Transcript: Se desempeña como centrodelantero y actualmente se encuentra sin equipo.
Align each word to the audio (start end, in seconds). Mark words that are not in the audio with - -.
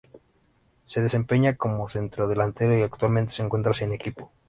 Se 0.87 0.99
desempeña 0.99 1.57
como 1.57 1.87
centrodelantero 1.87 2.75
y 2.75 2.81
actualmente 2.81 3.33
se 3.33 3.43
encuentra 3.43 3.71
sin 3.71 3.93
equipo. 3.93 4.31